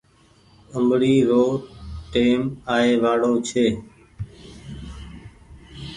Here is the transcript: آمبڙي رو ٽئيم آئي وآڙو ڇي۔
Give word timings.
آمبڙي 0.75 1.15
رو 1.29 1.43
ٽئيم 2.11 2.39
آئي 2.75 2.91
وآڙو 3.01 3.33
ڇي۔ 3.47 3.65